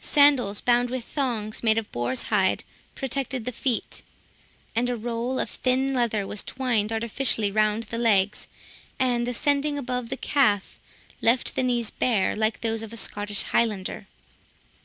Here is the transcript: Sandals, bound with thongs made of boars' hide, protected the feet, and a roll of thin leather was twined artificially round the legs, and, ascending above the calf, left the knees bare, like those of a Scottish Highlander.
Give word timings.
Sandals, 0.00 0.60
bound 0.60 0.90
with 0.90 1.04
thongs 1.04 1.62
made 1.62 1.78
of 1.78 1.92
boars' 1.92 2.24
hide, 2.24 2.64
protected 2.96 3.44
the 3.44 3.52
feet, 3.52 4.02
and 4.74 4.88
a 4.90 4.96
roll 4.96 5.38
of 5.38 5.48
thin 5.48 5.92
leather 5.94 6.26
was 6.26 6.42
twined 6.42 6.90
artificially 6.90 7.52
round 7.52 7.84
the 7.84 7.96
legs, 7.98 8.48
and, 8.98 9.28
ascending 9.28 9.78
above 9.78 10.08
the 10.08 10.16
calf, 10.16 10.80
left 11.22 11.54
the 11.54 11.62
knees 11.62 11.92
bare, 11.92 12.34
like 12.34 12.62
those 12.62 12.82
of 12.82 12.92
a 12.92 12.96
Scottish 12.96 13.42
Highlander. 13.44 14.08